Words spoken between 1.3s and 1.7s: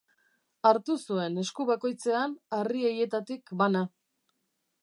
esku